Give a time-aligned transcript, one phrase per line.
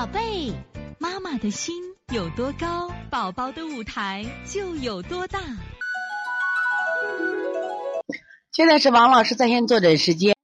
[0.00, 0.50] 宝贝，
[0.98, 1.74] 妈妈的心
[2.10, 5.38] 有多高，宝宝的舞台就有多大。
[8.50, 10.34] 现在是王老师在线坐诊时间。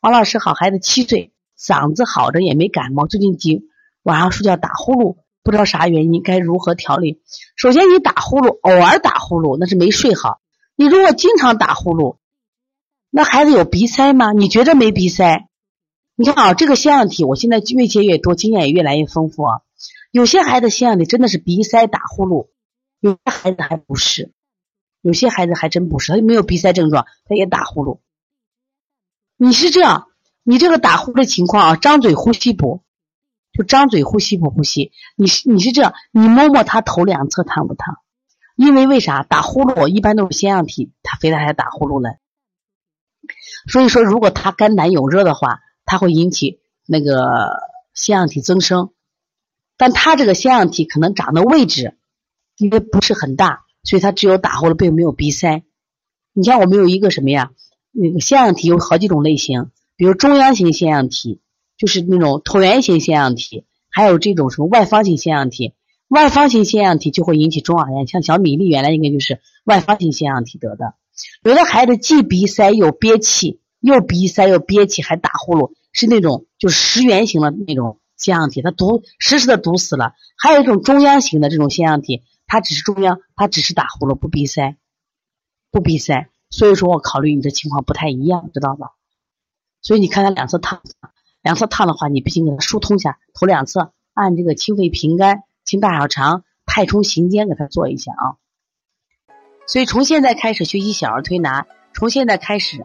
[0.00, 3.68] 王老师好，孩子七岁，嗓子好着也没感冒，最近几
[4.02, 7.22] 晚上睡觉打呼噜，不知道啥原因，该如何调理？
[7.54, 10.40] 首先，你打呼噜，偶尔打呼噜那是没睡好。
[10.74, 12.16] 你如果经常打呼噜，
[13.10, 14.32] 那孩子有鼻塞吗？
[14.32, 15.46] 你觉着没鼻塞？
[16.18, 19.60] 你看啊，这个腺样体，我现在越接越多，经验也越来越丰富啊。
[20.10, 22.48] 有些孩子腺样体真的是鼻塞打呼噜，
[23.00, 24.32] 有些孩子还不是，
[25.02, 28.00] 有些孩子还真不是，他没有鼻塞症状，他也打呼噜。
[29.36, 30.06] 你是这样，
[30.42, 32.82] 你这个打呼的情况啊，张嘴呼吸不？
[33.52, 34.92] 就张嘴呼吸不呼吸？
[35.16, 37.98] 你是你是这样，你摸摸他头两侧烫不烫？
[38.56, 42.08] 因为为啥打呼噜一般都是腺样体，他非得还打呼噜呢？
[43.70, 45.60] 所以说，如果他肝胆有热的话。
[45.86, 47.48] 它会引起那个
[47.94, 48.90] 腺样体增生，
[49.78, 51.96] 但它这个腺样体可能长的位置
[52.58, 55.62] 因为不是很大，所以它只有打呼噜，并没有鼻塞。
[56.34, 57.52] 你像我们有一个什么呀？
[57.92, 61.40] 那个腺样体有好几种类型，比如中央型腺样体，
[61.78, 65.72] 就是那种椭圆形腺样体，还有这种什么外方型腺样体。
[66.08, 70.94] 外方型腺样体就会引起中耳炎，像小米粒原来应该就是外方型腺样体得的。
[71.42, 73.60] 有的孩子既鼻塞又憋气。
[73.86, 80.14] 又鼻塞又憋气还打呼噜，是那种就十圆形的那种腺样体，它堵实时的堵死了。
[80.36, 84.76] 还有一种中央型的这种腺样体，它只是中央，它只是打呼噜不鼻塞，
[85.70, 86.28] 不鼻塞。
[86.50, 88.88] 所以说我考虑你的情况不太一样，知道吧？
[89.82, 90.82] 所以你看他两侧烫，
[91.40, 98.34] 两侧烫的话，你必须给他疏通一下，头两侧按这个清肺平肝、清大小肠、太冲行间给他做一下啊。
[99.68, 102.84] 所以从现在开始学习小儿推拿，从现在开始。